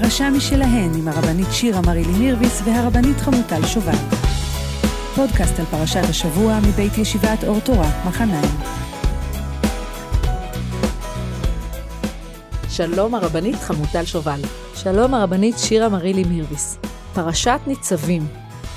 [0.00, 3.96] פרשה משלהן עם הרבנית שירה מרילי מירביס והרבנית חמוטל שובל.
[5.14, 8.50] פודקאסט על פרשת השבוע מבית ישיבת אור תורה, מחניים.
[12.68, 14.40] שלום הרבנית חמוטל שובל.
[14.74, 16.78] שלום הרבנית שירה מרילי מירביס.
[17.14, 18.22] פרשת ניצבים.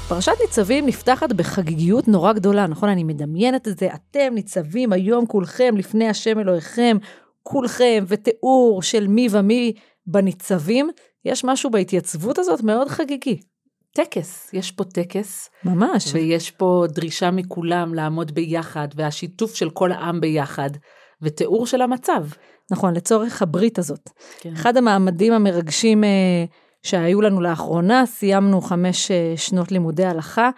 [0.10, 2.90] פרשת ניצבים נפתחת בחגיגיות נורא גדולה, נכון?
[2.90, 6.98] אני מדמיינת את זה, אתם ניצבים היום כולכם לפני השם אלוהיכם,
[7.44, 9.74] כולכם, ותיאור של מי ומי
[10.08, 10.90] בניצבים.
[11.26, 13.40] יש משהו בהתייצבות הזאת מאוד חגיגי.
[13.94, 15.50] טקס, יש פה טקס.
[15.64, 16.14] ממש.
[16.14, 20.70] ויש פה דרישה מכולם לעמוד ביחד, והשיתוף של כל העם ביחד,
[21.22, 22.26] ותיאור של המצב.
[22.72, 24.10] נכון, לצורך הברית הזאת.
[24.40, 24.54] כן.
[24.54, 26.46] אחד המעמדים המרגשים אה,
[26.84, 30.50] שהיו לנו לאחרונה, סיימנו חמש אה, שנות לימודי הלכה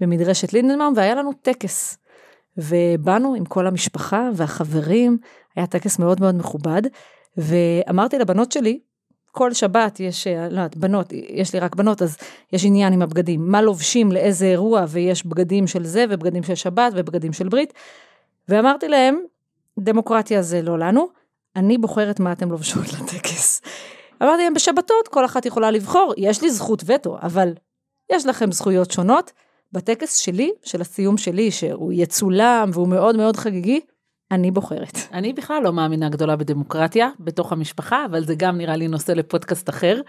[0.00, 1.98] במדרשת לינדנמאום, והיה לנו טקס.
[2.56, 5.18] ובאנו עם כל המשפחה והחברים,
[5.56, 6.82] היה טקס מאוד מאוד מכובד,
[7.36, 8.80] ואמרתי לבנות שלי,
[9.36, 12.16] כל שבת יש, אה, לא יודעת, בנות, יש לי רק בנות, אז
[12.52, 16.92] יש עניין עם הבגדים, מה לובשים לאיזה אירוע, ויש בגדים של זה, ובגדים של שבת,
[16.96, 17.72] ובגדים של ברית,
[18.48, 19.20] ואמרתי להם,
[19.78, 21.08] דמוקרטיה זה לא לנו,
[21.56, 23.62] אני בוחרת מה אתם לובשות לטקס.
[24.22, 27.52] אמרתי להם, בשבתות כל אחת יכולה לבחור, יש לי זכות וטו, אבל
[28.12, 29.32] יש לכם זכויות שונות.
[29.72, 33.80] בטקס שלי, של הסיום שלי, שהוא יצולם והוא מאוד מאוד חגיגי,
[34.30, 34.98] אני בוחרת.
[35.12, 39.68] אני בכלל לא מאמינה גדולה בדמוקרטיה בתוך המשפחה, אבל זה גם נראה לי נושא לפודקאסט
[39.68, 40.00] אחר.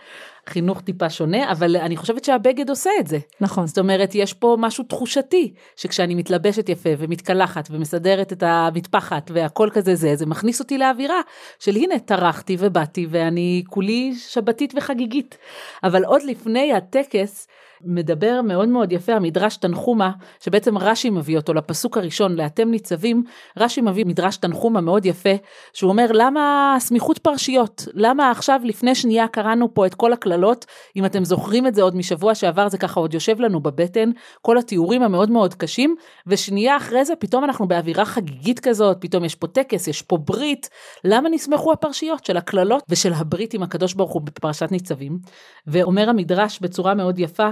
[0.50, 3.20] חינוך טיפה שונה, אבל אני חושבת שהבגד עושה את זה.
[3.42, 3.68] נכון.
[3.68, 9.96] זאת אומרת, יש פה משהו תחושתי, שכשאני מתלבשת יפה ומתקלחת ומסדרת את המטפחת והכל כזה
[9.96, 11.22] זה, זה מכניס אותי לאווירה
[11.60, 15.38] של הנה, טרחתי ובאתי ואני כולי שבתית וחגיגית.
[15.84, 17.48] אבל עוד לפני הטקס,
[17.86, 23.24] מדבר מאוד מאוד יפה המדרש תנחומה, שבעצם רש"י מביא אותו לפסוק הראשון, לאתם ניצבים,
[23.58, 25.30] רש"י מביא מדרש תנחומה מאוד יפה,
[25.74, 31.06] שהוא אומר למה סמיכות פרשיות, למה עכשיו לפני שנייה קראנו פה את כל הקללות, אם
[31.06, 34.12] אתם זוכרים את זה עוד משבוע שעבר זה ככה עוד יושב לנו בבטן,
[34.42, 35.96] כל התיאורים המאוד מאוד קשים,
[36.28, 40.70] ושנייה אחרי זה פתאום אנחנו באווירה חגיגית כזאת, פתאום יש פה טקס, יש פה ברית,
[41.04, 45.20] למה נסמכו הפרשיות של הקללות ושל הברית עם הקדוש ברוך הוא בפרשת ניצבים,
[45.68, 47.50] ואומר המדרש בצורה מאוד יפה,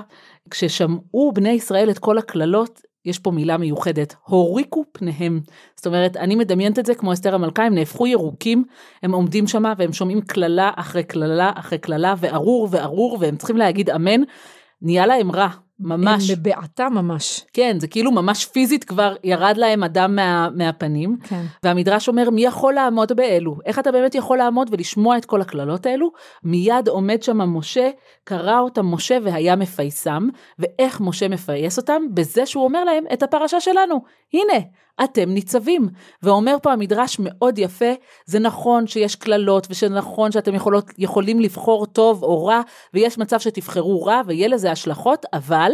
[0.50, 5.42] כששמעו בני ישראל את כל הקללות, יש פה מילה מיוחדת, הוריקו פניהם.
[5.76, 8.64] זאת אומרת, אני מדמיינת את זה כמו אסתר המלכה, הם נהפכו ירוקים,
[9.04, 13.90] הם עומדים שמה והם שומעים קללה אחרי קללה אחרי קללה, וארור וארור, והם צריכים להגיד
[13.90, 14.22] אמן.
[14.82, 15.50] נהיה להם רע,
[15.80, 16.30] ממש.
[16.30, 17.46] הם בבעתה ממש.
[17.54, 21.18] כן, זה כאילו ממש פיזית כבר ירד להם הדם מה, מהפנים.
[21.24, 21.46] כן.
[21.64, 23.58] והמדרש אומר, מי יכול לעמוד באלו?
[23.66, 26.12] איך אתה באמת יכול לעמוד ולשמוע את כל הקללות האלו?
[26.44, 27.90] מיד עומד שם משה,
[28.24, 30.28] קרא אותם משה והיה מפייסם,
[30.60, 32.02] ואיך משה מפייס אותם?
[32.14, 34.02] בזה שהוא אומר להם את הפרשה שלנו.
[34.34, 34.66] הנה,
[35.04, 35.90] אתם ניצבים.
[36.24, 37.92] ואומר פה המדרש מאוד יפה,
[38.26, 42.62] זה נכון שיש קללות, ושנכון שאתם יכולות, יכולים לבחור טוב או רע,
[42.94, 45.72] ויש מצב שתבחרו רע, ויהיה לזה השלכות, אבל,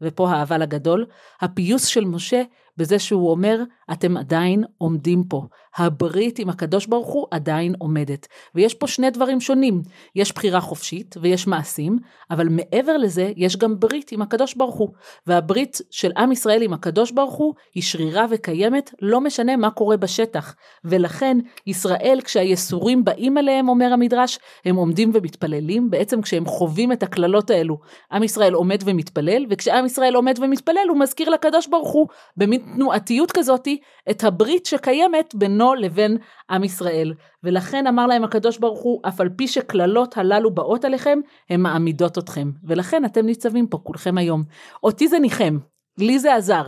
[0.00, 1.06] ופה האבל הגדול,
[1.40, 2.42] הפיוס של משה
[2.76, 3.62] בזה שהוא אומר,
[3.92, 5.42] אתם עדיין עומדים פה.
[5.76, 8.26] הברית עם הקדוש ברוך הוא עדיין עומדת.
[8.54, 9.82] ויש פה שני דברים שונים,
[10.14, 11.98] יש בחירה חופשית ויש מעשים,
[12.30, 14.88] אבל מעבר לזה יש גם ברית עם הקדוש ברוך הוא.
[15.26, 19.96] והברית של עם ישראל עם הקדוש ברוך הוא היא שרירה וקיימת, לא משנה מה קורה
[19.96, 20.54] בשטח.
[20.84, 27.50] ולכן ישראל כשהייסורים באים אליהם, אומר המדרש, הם עומדים ומתפללים, בעצם כשהם חווים את הקללות
[27.50, 27.78] האלו,
[28.12, 32.06] עם ישראל עומד ומתפלל, וכשעם ישראל עומד ומתפלל הוא מזכיר לקדוש ברוך הוא,
[32.36, 33.80] במין תנועתיות כזאתי,
[34.10, 36.16] את הברית שקיימת בינו לבין
[36.50, 37.14] עם ישראל.
[37.42, 41.18] ולכן אמר להם הקדוש ברוך הוא, אף על פי שקללות הללו באות עליכם,
[41.50, 42.50] הן מעמידות אתכם.
[42.64, 44.42] ולכן אתם ניצבים פה כולכם היום.
[44.82, 45.58] אותי זה ניחם,
[45.98, 46.64] לי זה עזר.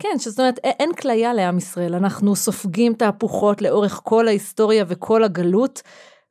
[0.00, 5.82] כן, זאת אומרת, אין כליה לעם ישראל, אנחנו סופגים תהפוכות לאורך כל ההיסטוריה וכל הגלות,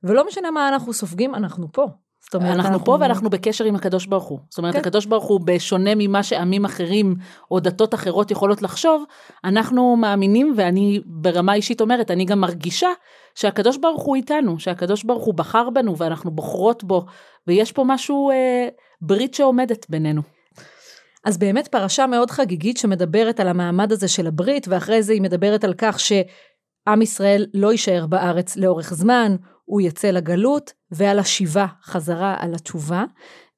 [0.03, 1.87] ולא משנה מה אנחנו סופגים, אנחנו פה.
[2.25, 4.39] זאת אומרת, אנחנו פה ואנחנו בקשר עם הקדוש ברוך הוא.
[4.49, 4.79] זאת אומרת, כן.
[4.79, 7.15] הקדוש ברוך הוא, בשונה ממה שעמים אחרים
[7.51, 9.03] או דתות אחרות יכולות לחשוב,
[9.43, 12.89] אנחנו מאמינים, ואני ברמה אישית אומרת, אני גם מרגישה
[13.35, 17.05] שהקדוש ברוך הוא איתנו, שהקדוש ברוך הוא בחר בנו ואנחנו בוחרות בו,
[17.47, 18.67] ויש פה משהו, אה,
[19.01, 20.21] ברית שעומדת בינינו.
[21.25, 25.63] אז באמת פרשה מאוד חגיגית שמדברת על המעמד הזה של הברית, ואחרי זה היא מדברת
[25.63, 32.35] על כך שעם ישראל לא יישאר בארץ לאורך זמן, הוא יצא לגלות, ועל השיבה חזרה
[32.39, 33.03] על התשובה.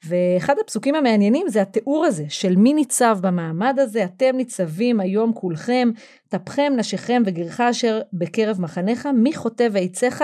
[0.05, 5.89] ואחד הפסוקים המעניינים זה התיאור הזה של מי ניצב במעמד הזה, אתם ניצבים היום כולכם,
[6.29, 10.23] טפכם, נשיכם וגרך אשר בקרב מחניך, מי חוטב עציך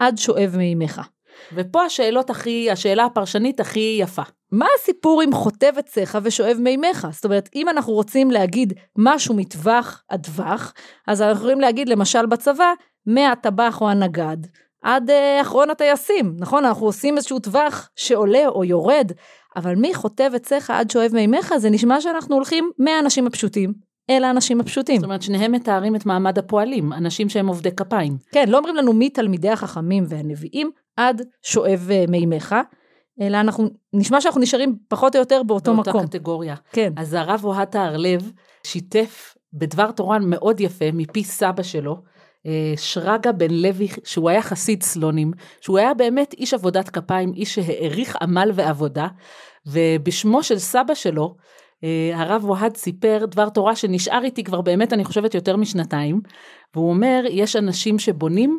[0.00, 1.00] עד שואב מימיך.
[1.54, 4.22] ופה השאלות הכי, השאלה הפרשנית הכי יפה.
[4.52, 7.06] מה הסיפור עם חוטב עציך ושואב מימיך?
[7.10, 10.74] זאת אומרת, אם אנחנו רוצים להגיד משהו מטווח עד טווח,
[11.06, 12.72] אז אנחנו יכולים להגיד למשל בצבא,
[13.06, 14.36] מהטבח או הנגד,
[14.84, 16.64] עד אה, אחרון הטייסים, נכון?
[16.64, 19.12] אנחנו עושים איזשהו טווח שעולה או יורד,
[19.56, 23.72] אבל מחוטב עציך עד שואב מימיך, זה נשמע שאנחנו הולכים מהאנשים הפשוטים
[24.10, 24.96] אל האנשים הפשוטים.
[24.96, 28.16] זאת אומרת, שניהם מתארים את מעמד הפועלים, אנשים שהם עובדי כפיים.
[28.32, 32.54] כן, לא אומרים לנו מתלמידי החכמים והנביאים עד שואב אה, מימיך,
[33.20, 36.02] אלא אנחנו, נשמע שאנחנו נשארים פחות או יותר באותו באותה מקום.
[36.02, 36.54] באותה קטגוריה.
[36.72, 36.92] כן.
[36.96, 38.32] אז הרב אוהד הרלב
[38.64, 41.96] שיתף בדבר תורה מאוד יפה מפי סבא שלו,
[42.76, 48.16] שרגא בן לוי, שהוא היה חסיד סלונים, שהוא היה באמת איש עבודת כפיים, איש שהעריך
[48.22, 49.06] עמל ועבודה,
[49.66, 51.36] ובשמו של סבא שלו,
[51.84, 56.20] אה, הרב אוהד סיפר דבר תורה שנשאר איתי כבר באמת, אני חושבת, יותר משנתיים,
[56.74, 58.58] והוא אומר, יש אנשים שבונים,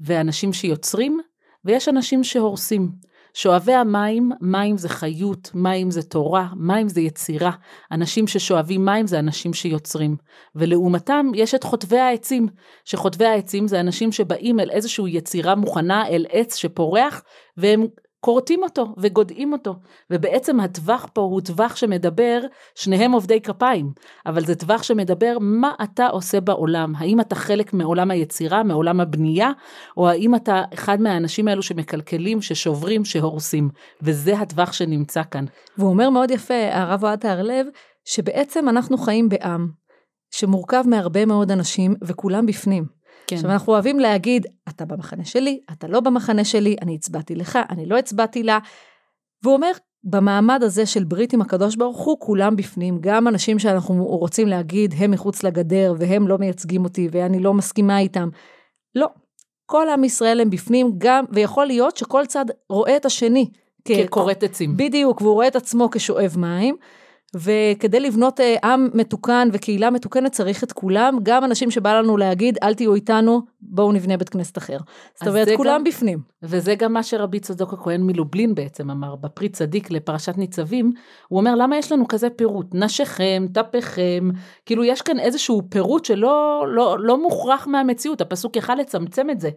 [0.00, 1.20] ואנשים שיוצרים,
[1.64, 2.88] ויש אנשים שהורסים.
[3.34, 7.50] שואבי המים, מים זה חיות, מים זה תורה, מים זה יצירה.
[7.92, 10.16] אנשים ששואבים מים זה אנשים שיוצרים.
[10.54, 12.48] ולעומתם יש את חוטבי העצים,
[12.84, 17.22] שחוטבי העצים זה אנשים שבאים אל איזושהי יצירה מוכנה, אל עץ שפורח,
[17.56, 17.86] והם
[18.20, 19.74] כורתים אותו וגודעים אותו.
[20.10, 22.40] ובעצם הטווח פה הוא טווח שמדבר,
[22.74, 23.92] שניהם עובדי כפיים,
[24.26, 26.92] אבל זה טווח שמדבר מה אתה עושה בעולם.
[26.96, 29.50] האם אתה חלק מעולם היצירה, מעולם הבנייה,
[29.96, 33.68] או האם אתה אחד מהאנשים האלו שמקלקלים, ששוברים, שהורסים.
[34.02, 35.44] וזה הטווח שנמצא כאן.
[35.78, 37.66] והוא אומר מאוד יפה, הרב אוהד הרלב,
[38.04, 39.68] שבעצם אנחנו חיים בעם,
[40.30, 42.97] שמורכב מהרבה מאוד אנשים, וכולם בפנים.
[43.28, 43.36] כן.
[43.36, 47.86] עכשיו אנחנו אוהבים להגיד, אתה במחנה שלי, אתה לא במחנה שלי, אני הצבעתי לך, אני
[47.86, 48.58] לא הצבעתי לה.
[49.42, 49.70] והוא אומר,
[50.04, 54.94] במעמד הזה של ברית עם הקדוש ברוך הוא, כולם בפנים, גם אנשים שאנחנו רוצים להגיד,
[54.98, 58.28] הם מחוץ לגדר והם לא מייצגים אותי ואני לא מסכימה איתם.
[58.94, 59.06] לא,
[59.66, 63.50] כל עם ישראל הם בפנים גם, ויכול להיות שכל צד רואה את השני.
[63.88, 64.76] ככורת עצים.
[64.76, 66.76] בדיוק, והוא רואה את עצמו כשואב מים.
[67.36, 72.58] וכדי לבנות אה, עם מתוקן וקהילה מתוקנת צריך את כולם, גם אנשים שבא לנו להגיד
[72.62, 74.78] אל תהיו איתנו, בואו נבנה בית כנסת אחר.
[75.14, 76.18] זאת אומרת, כולם גם, בפנים.
[76.42, 80.92] וזה גם מה שרבי צדוק הכהן מלובלין בעצם אמר, בפרי צדיק לפרשת ניצבים,
[81.28, 84.30] הוא אומר למה יש לנו כזה פירוט, נשיכם, טפיכם,
[84.66, 89.50] כאילו יש כאן איזשהו פירוט שלא לא, לא מוכרח מהמציאות, הפסוק יכל לצמצם את זה,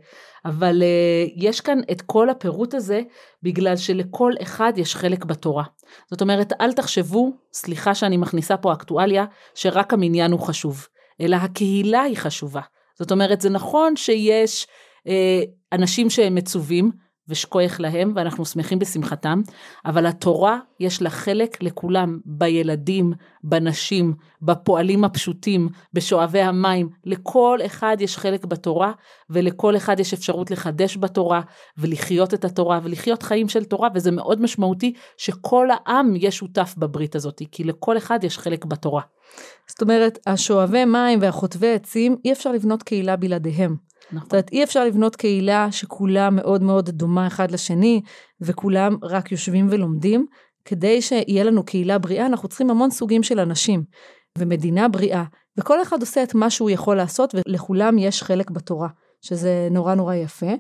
[0.46, 3.02] אבל uh, יש כאן את כל הפירוט הזה,
[3.44, 5.64] בגלל שלכל אחד יש חלק בתורה.
[6.12, 10.88] זאת אומרת, אל תחשבו, סליחה שאני מכניסה פה אקטואליה, שרק המניין הוא חשוב,
[11.22, 12.62] אלא הקהילה היא חשובה.
[13.00, 14.68] זאת אומרת, זה נכון שיש
[15.08, 15.42] אה,
[15.72, 16.92] אנשים שהם מצווים,
[17.32, 19.42] ושכוח להם, ואנחנו שמחים בשמחתם,
[19.86, 23.14] אבל התורה יש לה חלק לכולם, בילדים,
[23.44, 28.92] בנשים, בפועלים הפשוטים, בשואבי המים, לכל אחד יש חלק בתורה,
[29.30, 31.42] ולכל אחד יש אפשרות לחדש בתורה,
[31.78, 37.16] ולחיות את התורה, ולחיות חיים של תורה, וזה מאוד משמעותי שכל העם יהיה שותף בברית
[37.16, 39.02] הזאת, כי לכל אחד יש חלק בתורה.
[39.68, 43.91] זאת אומרת, השואבי מים והחוטבי עצים, אי אפשר לבנות קהילה בלעדיהם.
[44.08, 44.20] נכון.
[44.24, 48.02] זאת אומרת, אי אפשר לבנות קהילה שכולה מאוד מאוד דומה אחד לשני,
[48.42, 50.26] וכולם רק יושבים ולומדים.
[50.66, 53.84] כדי שיהיה לנו קהילה בריאה, אנחנו צריכים המון סוגים של אנשים,
[54.38, 55.24] ומדינה בריאה,
[55.58, 58.88] וכל אחד עושה את מה שהוא יכול לעשות, ולכולם יש חלק בתורה,
[59.22, 60.52] שזה נורא נורא יפה.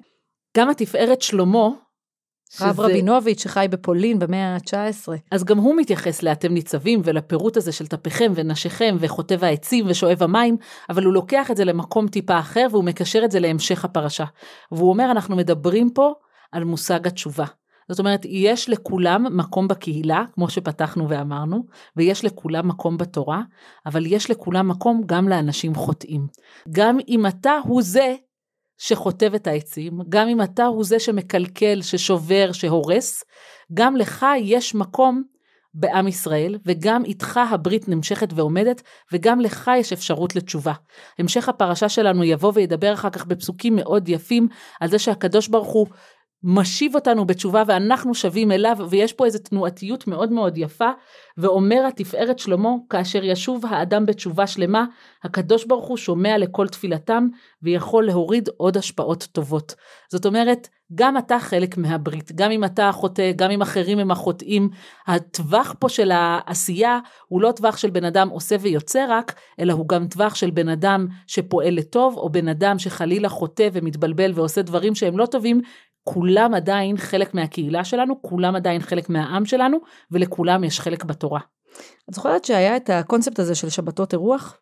[0.57, 1.67] גם התפארת שלמה,
[2.61, 2.81] רב שזה...
[2.81, 5.07] רבינוביץ' שחי בפולין במאה ה-19.
[5.31, 10.57] אז גם הוא מתייחס לאתם ניצבים ולפירוט הזה של טפיכם ונשיכם וחוטב העצים ושואב המים,
[10.89, 14.25] אבל הוא לוקח את זה למקום טיפה אחר והוא מקשר את זה להמשך הפרשה.
[14.71, 16.13] והוא אומר, אנחנו מדברים פה
[16.51, 17.45] על מושג התשובה.
[17.89, 23.41] זאת אומרת, יש לכולם מקום בקהילה, כמו שפתחנו ואמרנו, ויש לכולם מקום בתורה,
[23.85, 26.27] אבל יש לכולם מקום גם לאנשים חוטאים.
[26.71, 28.15] גם אם אתה הוא זה
[28.83, 33.23] שחוטב את העצים, גם אם אתה הוא זה שמקלקל, ששובר, שהורס,
[33.73, 35.23] גם לך יש מקום
[35.73, 40.73] בעם ישראל, וגם איתך הברית נמשכת ועומדת, וגם לך יש אפשרות לתשובה.
[41.19, 44.47] המשך הפרשה שלנו יבוא וידבר אחר כך בפסוקים מאוד יפים
[44.79, 45.87] על זה שהקדוש ברוך הוא
[46.43, 50.89] משיב אותנו בתשובה ואנחנו שבים אליו, ויש פה איזו תנועתיות מאוד מאוד יפה,
[51.37, 54.85] ואומר התפארת שלמה, כאשר ישוב האדם בתשובה שלמה,
[55.23, 57.27] הקדוש ברוך הוא שומע לכל תפילתם,
[57.63, 59.75] ויכול להוריד עוד השפעות טובות.
[60.11, 64.69] זאת אומרת, גם אתה חלק מהברית, גם אם אתה החוטא, גם אם אחרים הם החוטאים,
[65.07, 69.87] הטווח פה של העשייה הוא לא טווח של בן אדם עושה ויוצא רק, אלא הוא
[69.87, 74.95] גם טווח של בן אדם שפועל לטוב, או בן אדם שחלילה חוטא ומתבלבל ועושה דברים
[74.95, 75.61] שהם לא טובים,
[76.03, 79.77] כולם עדיין חלק מהקהילה שלנו, כולם עדיין חלק מהעם שלנו,
[80.11, 81.39] ולכולם יש חלק בתורה.
[82.09, 84.57] את זוכרת שהיה את הקונספט הזה של שבתות אירוח?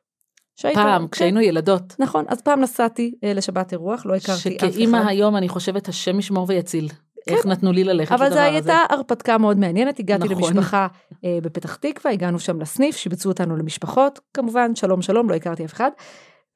[0.55, 1.07] שהיית, פעם, כן.
[1.07, 1.95] כשהיינו ילדות.
[1.99, 4.71] נכון, אז פעם נסעתי אה, לשבת אירוח, לא הכרתי אף אחד.
[4.71, 6.89] שכאימא היום, אני חושבת, השם ישמור ויציל.
[6.89, 7.35] כן.
[7.35, 8.35] איך נתנו לי ללכת לדבר הזה.
[8.35, 10.53] אבל זו הייתה הרפתקה מאוד מעניינת, הגעתי נכון.
[10.53, 10.87] למשפחה
[11.25, 15.73] אה, בפתח תקווה, הגענו שם לסניף, שיבצו אותנו למשפחות, כמובן, שלום שלום, לא הכרתי אף
[15.73, 15.91] אחד.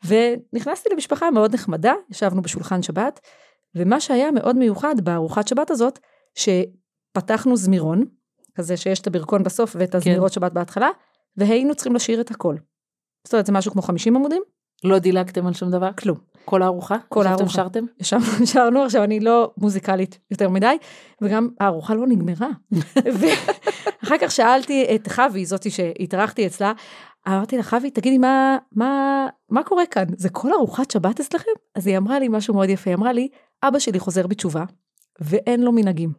[0.06, 3.20] ונכנסתי למשפחה מאוד נחמדה, ישבנו בשולחן שבת,
[3.76, 6.00] ומה שהיה מאוד מיוחד בארוחת שבת הזאת,
[6.36, 8.06] שפתחנו זמירון,
[8.56, 10.36] כזה שיש את הברכון בסוף ואת הזמירות כן.
[10.36, 10.90] שבת בהתחלה,
[11.38, 12.56] והיינו צריכים לשיר את הכל.
[13.24, 14.42] זאת אומרת, זה משהו כמו 50 עמודים?
[14.84, 15.90] לא דילגתם על שום דבר?
[15.98, 16.18] כלום.
[16.46, 16.96] כל הארוחה?
[17.10, 17.54] כל הארוחה.
[17.54, 17.86] שרתם?
[18.00, 20.78] ישבנו, שרנו, עכשיו אני לא מוזיקלית יותר מדי,
[21.22, 22.50] וגם הארוחה לא נגמרה.
[23.20, 26.74] ואחר כך שאלתי את חוי, זאתי שהתארחתי אצלה,
[27.28, 30.06] אמרתי לה, חוי, תגידי, מה, מה, מה קורה כאן?
[30.18, 31.52] זה כל ארוחת שבת אצלכם?
[31.76, 33.28] אז היא אמרה לי משהו מאוד יפה, היא אמרה לי,
[33.64, 34.64] אבא שלי חוזר בתשובה,
[35.22, 36.14] ואין לו מנהגים.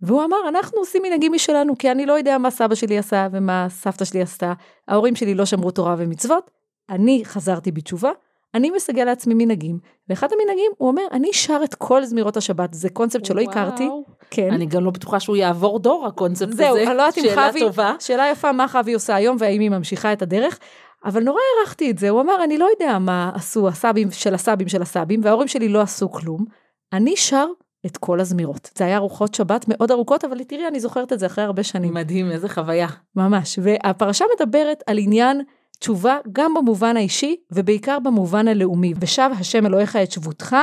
[0.00, 3.66] והוא אמר, אנחנו עושים מנהגים משלנו, כי אני לא יודע מה סבא שלי עשה ומה
[3.70, 4.52] סבתא שלי עשתה.
[4.88, 6.50] ההורים שלי לא שמרו תורה ומצוות,
[6.90, 8.10] אני חזרתי בתשובה,
[8.54, 9.78] אני מסגל לעצמי מנהגים,
[10.08, 13.84] ואחד המנהגים, הוא אומר, אני שר את כל זמירות השבת, זה קונספט שלא הכרתי.
[13.84, 14.04] וואו.
[14.30, 14.52] כן.
[14.52, 16.82] אני גם לא בטוחה שהוא יעבור דור, הקונספט זהו, הזה.
[16.82, 17.94] אני לא יודעת אם חוי, טובה.
[18.00, 20.58] שאלה יפה מה חוי עושה היום והאם היא ממשיכה את הדרך,
[21.04, 24.68] אבל נורא הערכתי את זה, הוא אמר, אני לא יודע מה עשו הסבים של הסבים
[24.68, 26.44] של הסבים, וההורים שלי לא עשו כלום,
[26.92, 27.46] אני שר
[27.86, 28.70] את כל הזמירות.
[28.78, 31.94] זה היה ארוחות שבת מאוד ארוכות, אבל תראי, אני זוכרת את זה אחרי הרבה שנים.
[31.94, 32.88] מדהים, איזה חוויה.
[33.16, 35.42] ממש, והפרשה מדברת על עניין
[35.78, 38.94] תשובה גם במובן האישי ובעיקר במובן הלאומי.
[39.00, 40.56] ושב השם אלוהיך את שבותך.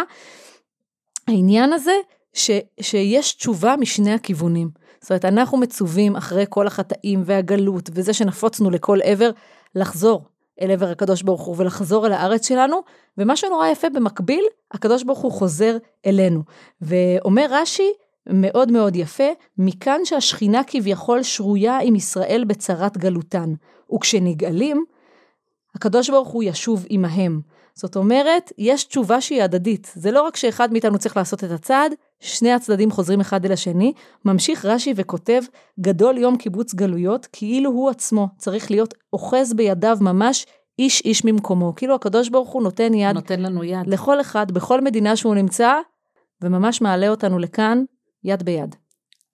[1.27, 1.95] העניין הזה
[2.33, 4.69] ש, שיש תשובה משני הכיוונים.
[5.01, 9.31] זאת אומרת, אנחנו מצווים אחרי כל החטאים והגלות וזה שנפוצנו לכל עבר,
[9.75, 10.25] לחזור
[10.61, 12.81] אל עבר הקדוש ברוך הוא ולחזור אל הארץ שלנו,
[13.17, 16.43] ומה שנורא יפה במקביל, הקדוש ברוך הוא חוזר אלינו.
[16.81, 17.91] ואומר רש"י,
[18.29, 23.53] מאוד מאוד יפה, מכאן שהשכינה כביכול שרויה עם ישראל בצרת גלותן,
[23.95, 24.85] וכשנגאלים,
[25.75, 27.41] הקדוש ברוך הוא ישוב עמהם.
[27.75, 29.91] זאת אומרת, יש תשובה שהיא הדדית.
[29.95, 33.93] זה לא רק שאחד מאיתנו צריך לעשות את הצעד, שני הצדדים חוזרים אחד אל השני.
[34.25, 35.41] ממשיך רש"י וכותב,
[35.79, 40.45] גדול יום קיבוץ גלויות, כאילו הוא עצמו צריך להיות אוחז בידיו ממש
[40.79, 41.73] איש איש ממקומו.
[41.75, 43.87] כאילו הקדוש ברוך הוא נותן יד נותן לנו יד.
[43.87, 45.73] לכל אחד, בכל מדינה שהוא נמצא,
[46.41, 47.83] וממש מעלה אותנו לכאן,
[48.23, 48.75] יד ביד.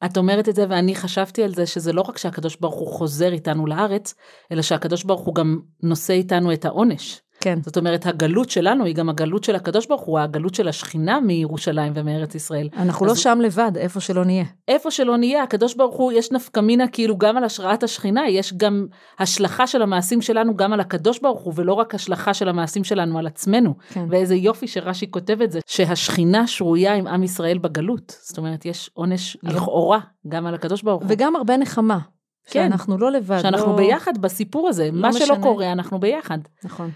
[0.06, 3.34] את אומרת את זה ואני חשבתי על זה שזה לא רק שהקדוש ברוך הוא חוזר
[3.34, 4.14] איתנו לארץ,
[4.52, 7.22] אלא שהקדוש ברוך הוא גם נושא איתנו את העונש.
[7.42, 7.60] כן.
[7.66, 11.94] זאת אומרת, הגלות שלנו היא גם הגלות של הקדוש ברוך הוא, הגלות של השכינה מירושלים
[11.96, 12.70] ומארץ ישראל.
[12.78, 14.46] אנחנו לא אז- שם לבד, איפה שלא נהיה.
[14.68, 18.54] איפה שלא נהיה, הקדוש ברוך הוא, יש נפקא מינה כאילו גם על השראת השכינה, יש
[18.58, 18.86] גם
[19.20, 23.20] השלכה של המעשים שלנו גם על הקדוש ברוך הוא, ולא רק השלכה של המעשים שלנו
[23.20, 23.74] על עצמנו.
[23.90, 24.06] כן.
[24.10, 28.16] ואיזה יופי שרש"י כותב את זה, שהשכינה שרויה עם עם ישראל בגלות.
[28.22, 31.12] זאת אומרת, יש עונש לכאורה גם על הקדוש ברוך הוא.
[31.12, 32.00] וגם הרבה נחמה.
[32.46, 32.68] כן.
[32.70, 33.40] שאנחנו לא לבד.
[33.42, 33.78] שאנחנו לא...
[33.78, 35.44] ביחד בסיפור הזה, לא מה שלא משנה.
[35.44, 36.38] קורה, אנחנו ביחד.
[36.64, 36.92] נכון.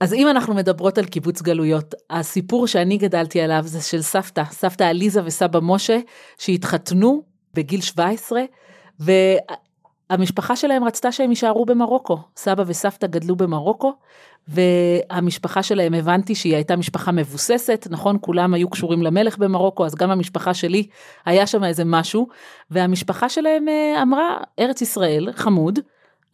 [0.00, 4.84] אז אם אנחנו מדברות על קיבוץ גלויות, הסיפור שאני גדלתי עליו זה של סבתא, סבתא
[4.84, 5.98] עליזה וסבא משה,
[6.38, 7.22] שהתחתנו
[7.54, 8.40] בגיל 17,
[9.00, 12.18] והמשפחה שלהם רצתה שהם יישארו במרוקו.
[12.36, 13.92] סבא וסבתא גדלו במרוקו,
[14.48, 18.18] והמשפחה שלהם הבנתי שהיא הייתה משפחה מבוססת, נכון?
[18.20, 20.86] כולם היו קשורים למלך במרוקו, אז גם המשפחה שלי
[21.26, 22.28] היה שם איזה משהו,
[22.70, 25.78] והמשפחה שלהם אה, אמרה, ארץ ישראל, חמוד,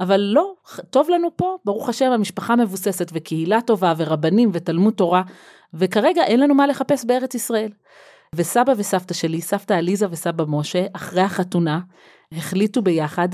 [0.01, 0.55] אבל לא,
[0.91, 5.23] טוב לנו פה, ברוך השם, המשפחה מבוססת וקהילה טובה ורבנים ותלמוד תורה,
[5.75, 7.71] וכרגע אין לנו מה לחפש בארץ ישראל.
[8.35, 11.81] וסבא וסבתא שלי, סבתא עליזה וסבא משה, אחרי החתונה,
[12.33, 13.29] החליטו ביחד,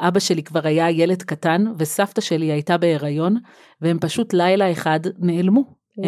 [0.00, 3.36] אבא שלי כבר היה ילד קטן, וסבתא שלי הייתה בהיריון,
[3.80, 5.60] והם פשוט לילה אחד נעלמו.
[5.98, 6.04] הם-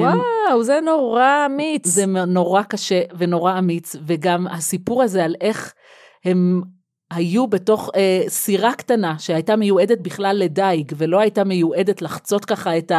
[0.48, 1.86] וואו, זה נורא אמיץ.
[1.86, 5.74] זה נורא קשה ונורא אמיץ, וגם הסיפור הזה על איך
[6.24, 6.62] הם
[7.10, 12.92] היו בתוך אה, סירה קטנה שהייתה מיועדת בכלל לדייג, ולא הייתה מיועדת לחצות ככה את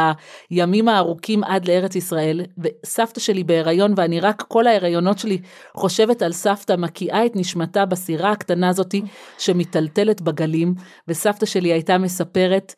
[0.50, 2.42] הימים הארוכים עד לארץ ישראל.
[2.58, 5.38] וסבתא שלי בהיריון, ואני רק כל ההיריונות שלי
[5.74, 9.02] חושבת על סבתא מקיאה את נשמתה בסירה הקטנה הזאתי
[9.38, 10.74] שמיטלטלת בגלים,
[11.08, 12.74] וסבתא שלי הייתה מספרת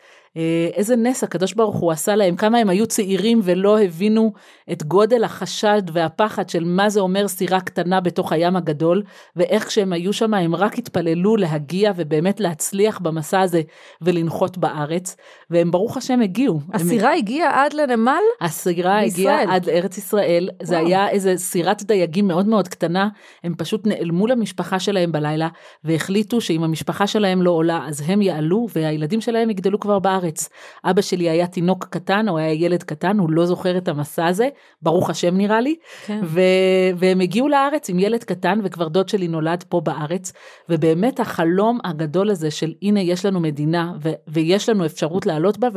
[0.74, 4.32] איזה נס הקדוש ברוך הוא עשה להם, כמה הם היו צעירים ולא הבינו
[4.72, 9.02] את גודל החשד והפחד של מה זה אומר סירה קטנה בתוך הים הגדול,
[9.36, 13.62] ואיך כשהם היו שם הם רק התפללו להגיע ובאמת להצליח במסע הזה
[14.02, 15.16] ולנחות בארץ,
[15.50, 16.60] והם ברוך השם הגיעו.
[16.64, 18.12] הם- הסירה הגיעה עד לנמל?
[18.40, 19.26] הסירה בישראל.
[19.40, 20.86] הגיעה עד לארץ ישראל, זה וואו.
[20.86, 23.08] היה איזה סירת דייגים מאוד מאוד קטנה,
[23.44, 25.48] הם פשוט נעלמו למשפחה שלהם בלילה,
[25.84, 30.19] והחליטו שאם המשפחה שלהם לא עולה אז הם יעלו, והילדים שלהם יגדלו כבר בארץ.
[30.84, 34.48] אבא שלי היה תינוק קטן, או היה ילד קטן, הוא לא זוכר את המסע הזה,
[34.82, 35.74] ברוך השם נראה לי,
[36.06, 36.20] כן.
[36.24, 36.40] ו...
[36.96, 40.32] והם הגיעו לארץ עם ילד קטן וכבר דוד שלי נולד פה בארץ
[40.68, 44.10] ובאמת החלום הגדול הזה של הנה יש לנו מדינה ו...
[44.28, 45.68] ויש לנו אפשרות לעלות בה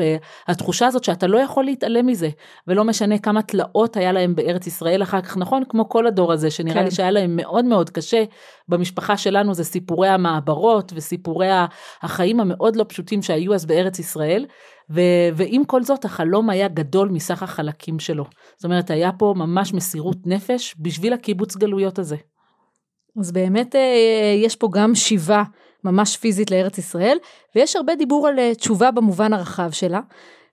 [0.47, 2.29] והתחושה הזאת שאתה לא יכול להתעלם מזה
[2.67, 6.51] ולא משנה כמה תלאות היה להם בארץ ישראל אחר כך נכון כמו כל הדור הזה
[6.51, 6.85] שנראה כן.
[6.85, 8.23] לי שהיה להם מאוד מאוד קשה
[8.69, 11.47] במשפחה שלנו זה סיפורי המעברות וסיפורי
[12.01, 14.45] החיים המאוד לא פשוטים שהיו אז בארץ ישראל
[14.89, 18.25] ו- ועם כל זאת, החלום היה גדול מסך החלקים שלו.
[18.55, 22.15] זאת אומרת, היה פה ממש מסירות נפש בשביל הקיבוץ גלויות הזה.
[23.19, 25.43] אז באמת אה, יש פה גם שיבה
[25.83, 27.17] ממש פיזית לארץ ישראל,
[27.55, 29.99] ויש הרבה דיבור על אה, תשובה במובן הרחב שלה.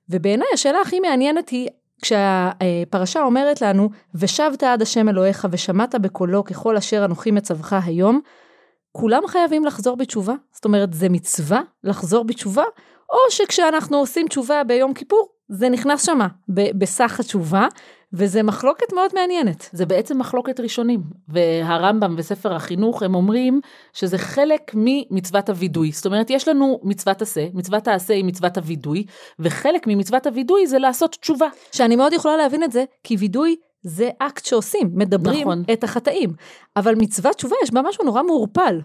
[0.09, 1.69] ובעיניי השאלה הכי מעניינת היא,
[2.03, 8.21] כשהפרשה אומרת לנו, ושבת עד השם אלוהיך ושמעת בקולו ככל אשר אנוכי מצווך היום,
[8.93, 10.35] כולם חייבים לחזור בתשובה?
[10.53, 12.65] זאת אומרת, זה מצווה לחזור בתשובה,
[13.11, 17.67] או שכשאנחנו עושים תשובה ביום כיפור, זה נכנס שמה, בסך התשובה,
[18.13, 19.69] וזה מחלוקת מאוד מעניינת.
[19.73, 23.61] זה בעצם מחלוקת ראשונים, והרמב"ם וספר החינוך הם אומרים
[23.93, 25.93] שזה חלק ממצוות הווידוי.
[25.93, 29.05] זאת אומרת, יש לנו מצוות עשה, מצוות העשה היא מצוות הווידוי,
[29.39, 31.49] וחלק ממצוות הווידוי זה לעשות תשובה.
[31.73, 35.63] שאני מאוד יכולה להבין את זה, כי וידוי זה אקט שעושים, מדברים נכון.
[35.73, 36.31] את החטאים.
[36.77, 38.81] אבל מצוות תשובה יש בה משהו נורא מעורפל.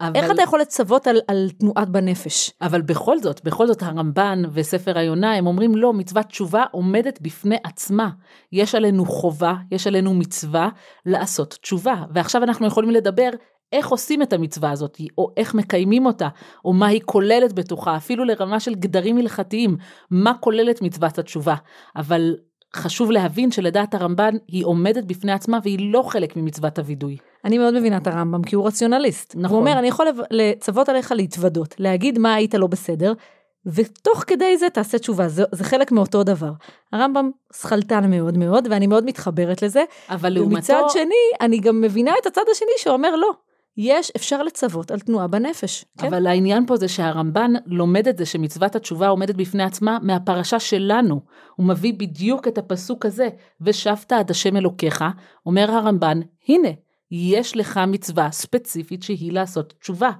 [0.00, 0.16] אבל...
[0.16, 2.50] איך אתה יכול לצוות על, על תנועת בנפש?
[2.62, 7.56] אבל בכל זאת, בכל זאת הרמב"ן וספר היונה, הם אומרים לא, מצוות תשובה עומדת בפני
[7.64, 8.10] עצמה.
[8.52, 10.68] יש עלינו חובה, יש עלינו מצווה
[11.06, 11.94] לעשות תשובה.
[12.14, 13.30] ועכשיו אנחנו יכולים לדבר
[13.72, 16.28] איך עושים את המצווה הזאת, או איך מקיימים אותה,
[16.64, 19.76] או מה היא כוללת בתוכה, אפילו לרמה של גדרים הלכתיים,
[20.10, 21.54] מה כוללת מצוות התשובה.
[21.96, 22.34] אבל
[22.74, 27.16] חשוב להבין שלדעת הרמב"ן היא עומדת בפני עצמה והיא לא חלק ממצוות הווידוי.
[27.44, 29.34] אני מאוד מבינה את הרמב"ם כי הוא רציונליסט.
[29.36, 29.56] נכון.
[29.56, 33.12] הוא אומר, אני יכול לצוות עליך להתוודות, להגיד מה היית לא בסדר,
[33.66, 36.52] ותוך כדי זה תעשה תשובה, זה, זה חלק מאותו דבר.
[36.92, 39.84] הרמב"ם שכלתן מאוד מאוד, ואני מאוד מתחברת לזה.
[40.10, 40.54] אבל לעומתו...
[40.54, 43.30] ומצד שני, אני גם מבינה את הצד השני שאומר לא.
[43.76, 45.84] יש, אפשר לצוות על תנועה בנפש.
[45.98, 46.06] כן?
[46.06, 51.20] אבל העניין פה זה שהרמב"ן לומד את זה שמצוות התשובה עומדת בפני עצמה מהפרשה שלנו.
[51.56, 53.28] הוא מביא בדיוק את הפסוק הזה,
[53.60, 55.04] ושבת עד השם אלוקיך,
[55.46, 56.68] אומר הרמב"ן, הנה,
[57.14, 60.10] יש לך מצווה ספציפית שהיא לעשות תשובה.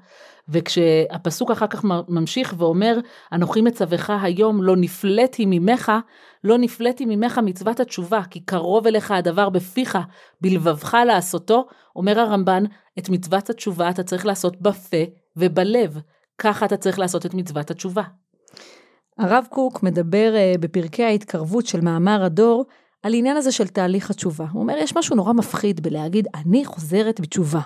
[0.49, 2.99] וכשהפסוק אחר כך ממשיך ואומר,
[3.33, 5.93] אנוכי מצווך היום, לא נפלאתי ממך,
[6.45, 9.99] לא נפלאתי ממך מצוות התשובה, כי קרוב אליך הדבר בפיך,
[10.41, 12.65] בלבבך לעשותו, אומר הרמב"ן,
[12.99, 15.05] את מצוות התשובה אתה צריך לעשות בפה
[15.37, 16.01] ובלב.
[16.39, 18.03] ככה אתה צריך לעשות את מצוות התשובה.
[19.19, 22.65] הרב קוק מדבר uh, בפרקי ההתקרבות של מאמר הדור,
[23.05, 24.45] על עניין הזה של תהליך התשובה.
[24.53, 27.61] הוא אומר, יש משהו נורא מפחיד בלהגיד, אני חוזרת בתשובה.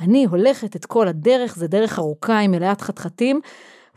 [0.00, 3.40] אני הולכת את כל הדרך, זה דרך ארוכה עם מלאת חתחתים,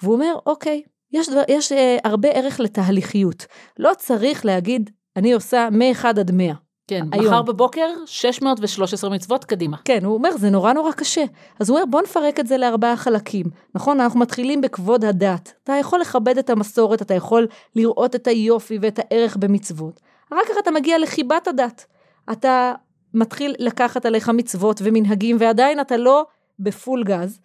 [0.02, 3.46] והוא אומר, אוקיי, יש, דבר, יש אה, הרבה ערך לתהליכיות.
[3.80, 6.54] לא צריך להגיד, אני עושה מ-1 עד 100.
[6.88, 7.26] כן, היום.
[7.26, 9.78] מחר בבוקר 613 מצוות קדימה.
[9.86, 11.24] כן, הוא אומר, זה נורא נורא קשה.
[11.60, 13.46] אז הוא אומר, בוא נפרק את זה לארבעה חלקים.
[13.76, 15.54] נכון, אנחנו מתחילים בכבוד הדת.
[15.64, 20.02] אתה יכול לכבד את המסורת, אתה יכול לראות את היופי ואת הערך במצוות.
[20.28, 21.86] אחר כך אתה מגיע לחיבת הדת.
[22.32, 22.74] אתה
[23.14, 26.26] מתחיל לקחת עליך מצוות ומנהגים, ועדיין אתה לא
[26.60, 27.40] בפול גז.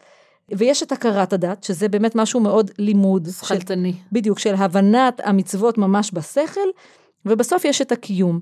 [0.52, 3.28] ויש את הכרת הדת, שזה באמת משהו מאוד לימוד.
[3.30, 3.94] שכלתני.
[4.12, 6.68] בדיוק, של הבנת המצוות ממש בשכל,
[7.26, 8.40] ובסוף יש את הקיום.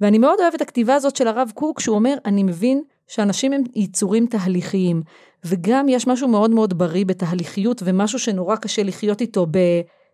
[0.00, 4.26] ואני מאוד אוהבת הכתיבה הזאת של הרב קוק, שהוא אומר, אני מבין שאנשים הם יצורים
[4.26, 5.02] תהליכיים,
[5.44, 9.46] וגם יש משהו מאוד מאוד בריא בתהליכיות, ומשהו שנורא קשה לחיות איתו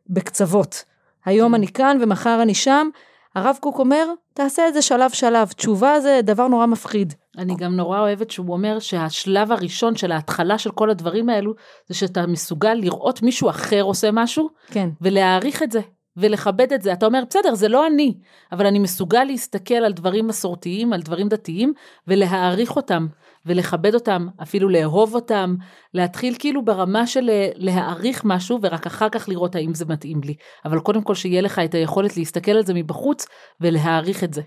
[0.08, 0.84] בקצוות.
[1.24, 1.54] היום כן.
[1.54, 2.88] אני כאן ומחר אני שם,
[3.36, 7.14] הרב קוק אומר, תעשה את זה שלב שלב, תשובה זה דבר נורא מפחיד.
[7.38, 11.54] אני גם נורא אוהבת שהוא אומר שהשלב הראשון של ההתחלה של כל הדברים האלו,
[11.88, 14.88] זה שאתה מסוגל לראות מישהו אחר עושה משהו, כן.
[15.00, 15.80] ולהעריך את זה.
[16.16, 16.92] ולכבד את זה.
[16.92, 18.14] אתה אומר, בסדר, זה לא אני,
[18.52, 21.72] אבל אני מסוגל להסתכל על דברים מסורתיים, על דברים דתיים,
[22.08, 23.06] ולהעריך אותם,
[23.46, 25.54] ולכבד אותם, אפילו לאהוב אותם,
[25.94, 30.34] להתחיל כאילו ברמה של אה, להעריך משהו, ורק אחר כך לראות האם זה מתאים לי.
[30.64, 33.26] אבל קודם כל שיהיה לך את היכולת להסתכל על זה מבחוץ,
[33.60, 34.42] ולהעריך את זה.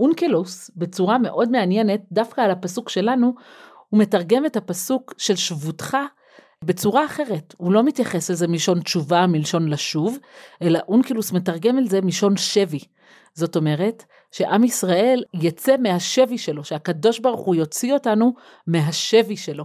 [0.00, 3.34] אונקלוס, בצורה מאוד מעניינת, דווקא על הפסוק שלנו,
[3.88, 5.96] הוא מתרגם את הפסוק של שבותך
[6.64, 7.54] בצורה אחרת.
[7.56, 10.18] הוא לא מתייחס לזה מלשון תשובה, מלשון לשוב,
[10.62, 12.80] אלא אונקלוס מתרגם את זה מלשון שבי.
[13.34, 14.04] זאת אומרת,
[14.36, 18.34] שעם ישראל יצא מהשבי שלו, שהקדוש ברוך הוא יוציא אותנו
[18.66, 19.64] מהשבי שלו.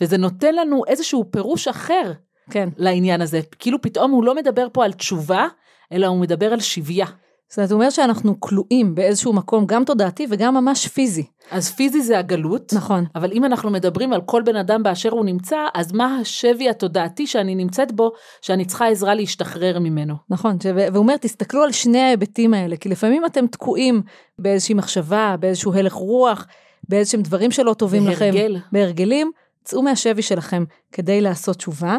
[0.00, 2.12] וזה נותן לנו איזשהו פירוש אחר
[2.50, 2.68] כן.
[2.76, 3.40] לעניין הזה.
[3.58, 5.46] כאילו פתאום הוא לא מדבר פה על תשובה,
[5.92, 7.06] אלא הוא מדבר על שבייה.
[7.50, 11.26] זאת אומרת שאנחנו כלואים באיזשהו מקום גם תודעתי וגם ממש פיזי.
[11.50, 12.72] אז פיזי זה הגלות.
[12.72, 13.04] נכון.
[13.14, 17.26] אבל אם אנחנו מדברים על כל בן אדם באשר הוא נמצא, אז מה השבי התודעתי
[17.26, 20.14] שאני נמצאת בו, שאני צריכה עזרה להשתחרר ממנו.
[20.30, 24.02] נכון, והוא אומר, תסתכלו על שני ההיבטים האלה, כי לפעמים אתם תקועים
[24.38, 26.46] באיזושהי מחשבה, באיזשהו הלך רוח,
[26.88, 28.52] באיזשהם דברים שלא טובים בהרגל.
[28.56, 28.66] לכם.
[28.72, 29.30] בהרגלים.
[29.64, 31.98] צאו מהשבי שלכם כדי לעשות תשובה.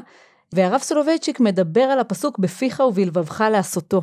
[0.54, 4.02] והרב סולובייצ'יק מדבר על הפסוק בפיך ובלבבך לעשותו.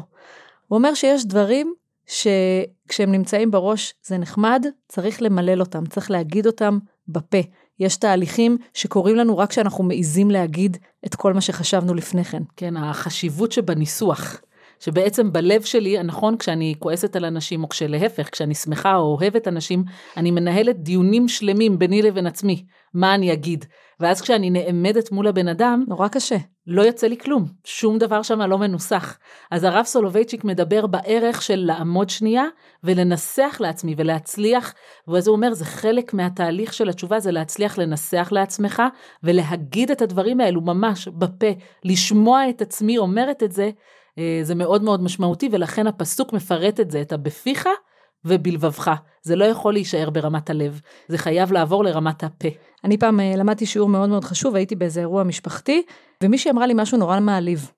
[0.69, 1.75] הוא אומר שיש דברים
[2.07, 6.79] שכשהם נמצאים בראש זה נחמד, צריך למלל אותם, צריך להגיד אותם
[7.09, 7.39] בפה.
[7.79, 10.77] יש תהליכים שקורים לנו רק כשאנחנו מעיזים להגיד
[11.07, 12.43] את כל מה שחשבנו לפני כן.
[12.57, 14.41] כן, החשיבות שבניסוח.
[14.81, 19.85] שבעצם בלב שלי, נכון, כשאני כועסת על אנשים, או כשלהפך, כשאני שמחה או אוהבת אנשים,
[20.17, 22.65] אני מנהלת דיונים שלמים ביני לבין עצמי,
[22.95, 23.65] מה אני אגיד.
[24.01, 26.37] ואז כשאני נעמדת מול הבן אדם, נורא קשה.
[26.67, 29.19] לא יוצא לי כלום, שום דבר שם לא מנוסח.
[29.51, 32.45] אז הרב סולובייצ'יק מדבר בערך של לעמוד שנייה
[32.85, 34.75] ולנסח לעצמי ולהצליח,
[35.09, 38.83] ואז הוא אומר, זה חלק מהתהליך של התשובה, זה להצליח לנסח לעצמך
[39.23, 41.47] ולהגיד את הדברים האלו ממש בפה,
[41.85, 43.71] לשמוע את עצמי אומרת את זה,
[44.43, 47.69] זה מאוד מאוד משמעותי, ולכן הפסוק מפרט את זה, את הבפיך
[48.25, 48.91] ובלבבך.
[49.23, 52.49] זה לא יכול להישאר ברמת הלב, זה חייב לעבור לרמת הפה.
[52.85, 55.83] אני פעם אה, למדתי שיעור מאוד מאוד חשוב, הייתי באיזה אירוע משפחתי,
[56.23, 57.71] ומישהי אמרה לי משהו נורא מעליב.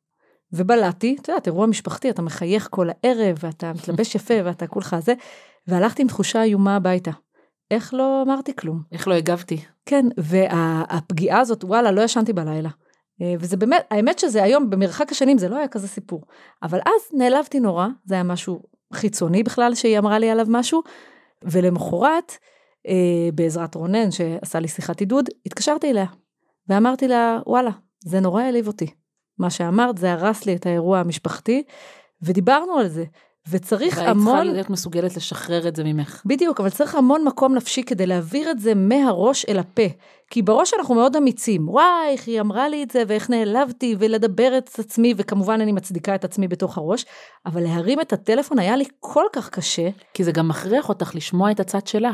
[0.52, 5.14] ובלעתי, את יודעת, אירוע משפחתי, אתה מחייך כל הערב, ואתה מתלבש יפה, ואתה כולך זה,
[5.66, 7.10] והלכתי עם תחושה איומה הביתה.
[7.70, 8.82] איך לא אמרתי כלום?
[8.92, 9.60] איך לא הגבתי?
[9.86, 12.70] כן, והפגיעה הזאת, וואלה, לא ישנתי בלילה.
[13.22, 16.22] אה, וזה באמת, האמת שזה היום, במרחק השנים, זה לא היה כזה סיפור.
[16.62, 20.82] אבל אז נעלבתי נורא, זה היה משהו חיצוני בכלל, שהיא אמרה לי עליו משהו,
[21.44, 22.32] ולמחרת,
[22.88, 26.06] אה, בעזרת רונן, שעשה לי שיחת עידוד, התקשרתי אליה,
[26.68, 27.70] ואמרתי לה, וואלה,
[28.04, 28.86] זה נורא העליב אותי.
[29.38, 31.62] מה שאמרת, זה הרס לי את האירוע המשפחתי,
[32.22, 33.04] ודיברנו על זה.
[33.48, 34.36] וצריך והיית המון...
[34.36, 36.22] צריכה להיות מסוגלת לשחרר את זה ממך.
[36.26, 39.82] בדיוק, אבל צריך המון מקום נפשי כדי להעביר את זה מהראש אל הפה.
[40.30, 41.68] כי בראש אנחנו מאוד אמיצים.
[41.68, 46.14] וואי, איך היא אמרה לי את זה, ואיך נעלבתי, ולדבר את עצמי, וכמובן אני מצדיקה
[46.14, 47.06] את עצמי בתוך הראש,
[47.46, 49.88] אבל להרים את הטלפון היה לי כל כך קשה.
[50.14, 52.12] כי זה גם מכריח אותך לשמוע את הצד שלה.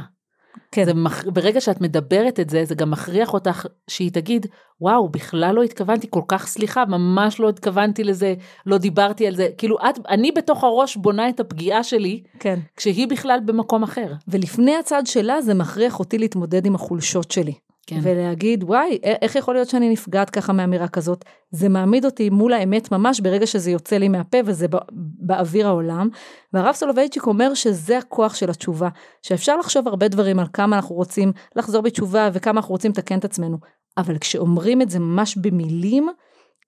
[0.72, 0.84] כן.
[0.84, 1.24] זה מח...
[1.24, 4.46] ברגע שאת מדברת את זה, זה גם מכריח אותך שהיא תגיד,
[4.80, 8.34] וואו, בכלל לא התכוונתי, כל כך סליחה, ממש לא התכוונתי לזה,
[8.66, 9.48] לא דיברתי על זה.
[9.58, 12.58] כאילו, את, אני בתוך הראש בונה את הפגיעה שלי, כן.
[12.76, 14.12] כשהיא בכלל במקום אחר.
[14.28, 17.54] ולפני הצד שלה זה מכריח אותי להתמודד עם החולשות שלי.
[17.86, 17.98] כן.
[18.02, 21.24] ולהגיד, וואי, איך יכול להיות שאני נפגעת ככה מאמירה כזאת?
[21.50, 24.78] זה מעמיד אותי מול האמת ממש ברגע שזה יוצא לי מהפה וזה בא-
[25.18, 26.08] באוויר העולם.
[26.52, 28.88] והרב סולובייצ'יק אומר שזה הכוח של התשובה,
[29.22, 33.24] שאפשר לחשוב הרבה דברים על כמה אנחנו רוצים לחזור בתשובה וכמה אנחנו רוצים לתקן את
[33.24, 33.58] עצמנו,
[33.98, 36.08] אבל כשאומרים את זה ממש במילים,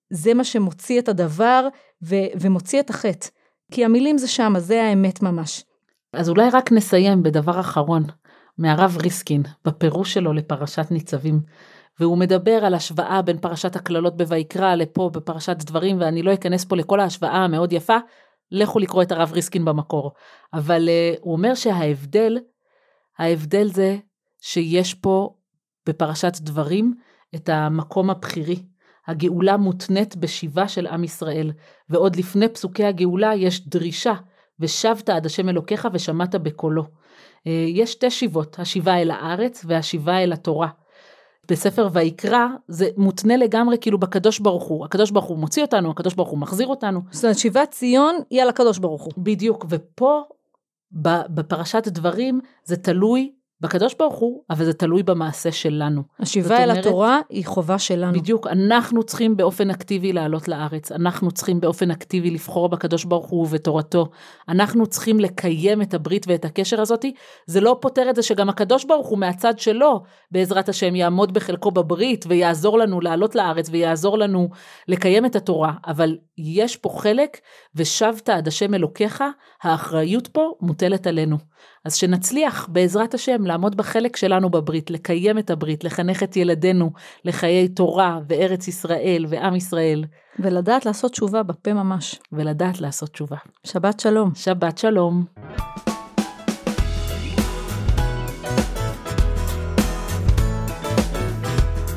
[0.09, 1.67] זה מה שמוציא את הדבר
[2.03, 3.27] ו- ומוציא את החטא.
[3.71, 5.63] כי המילים זה שמה, זה האמת ממש.
[6.13, 8.03] אז אולי רק נסיים בדבר אחרון,
[8.59, 11.41] מהרב ריסקין, בפירוש שלו לפרשת ניצבים.
[11.99, 16.75] והוא מדבר על השוואה בין פרשת הקללות בויקרא לפה בפרשת דברים, ואני לא אכנס פה
[16.75, 17.97] לכל ההשוואה המאוד יפה,
[18.51, 20.11] לכו לקרוא את הרב ריסקין במקור.
[20.53, 22.37] אבל uh, הוא אומר שההבדל,
[23.17, 23.97] ההבדל זה
[24.41, 25.35] שיש פה
[25.85, 26.93] בפרשת דברים
[27.35, 28.63] את המקום הבכירי.
[29.07, 31.51] הגאולה מותנית בשיבה של עם ישראל,
[31.89, 34.13] ועוד לפני פסוקי הגאולה יש דרישה,
[34.59, 36.98] ושבת עד השם אלוקיך ושמעת בקולו.
[37.47, 40.67] אה, יש שתי שיבות, השיבה אל הארץ והשיבה אל התורה.
[41.51, 44.85] בספר ויקרא זה מותנה לגמרי כאילו בקדוש ברוך הוא.
[44.85, 47.01] הקדוש ברוך הוא מוציא אותנו, הקדוש ברוך הוא מחזיר אותנו.
[47.11, 49.13] זאת אומרת, שיבת ציון היא על הקדוש ברוך הוא.
[49.17, 50.21] בדיוק, ופה
[51.29, 56.01] בפרשת דברים זה תלוי בקדוש ברוך הוא, אבל זה תלוי במעשה שלנו.
[56.19, 58.13] השיבה אל אומרת- התורה היא חובה שלנו.
[58.13, 63.41] בדיוק, אנחנו צריכים באופן אקטיבי לעלות לארץ, אנחנו צריכים באופן אקטיבי לבחור בקדוש ברוך הוא
[63.43, 64.09] ובתורתו,
[64.49, 67.13] אנחנו צריכים לקיים את הברית ואת הקשר הזאתי,
[67.45, 71.71] זה לא פותר את זה שגם הקדוש ברוך הוא מהצד שלו, בעזרת השם, יעמוד בחלקו
[71.71, 74.49] בברית ויעזור לנו לעלות לארץ ויעזור לנו
[74.87, 77.37] לקיים את התורה, אבל יש פה חלק,
[77.75, 79.23] ושבת עד השם אלוקיך,
[79.63, 81.37] האחריות פה מוטלת עלינו.
[81.85, 86.91] אז שנצליח בעזרת השם לעמוד בחלק שלנו בברית, לקיים את הברית, לחנך את ילדינו
[87.25, 90.05] לחיי תורה וארץ ישראל ועם ישראל,
[90.39, 92.19] ולדעת לעשות תשובה בפה ממש.
[92.31, 93.37] ולדעת לעשות תשובה.
[93.63, 94.31] שבת שלום.
[94.35, 95.25] שבת שלום.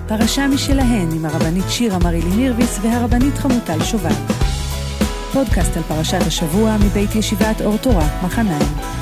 [0.08, 4.14] פרשה משלהן עם הרבנית שירה מרילי מירביס והרבנית חמוטל שובל.
[5.32, 9.01] פודקאסט על פרשת השבוע מבית ישיבת אור תורה, מחניים.